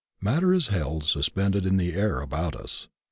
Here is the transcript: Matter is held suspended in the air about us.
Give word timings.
Matter 0.19 0.51
is 0.51 0.69
held 0.69 1.03
suspended 1.03 1.63
in 1.63 1.77
the 1.77 1.93
air 1.93 2.21
about 2.21 2.55
us. 2.55 2.87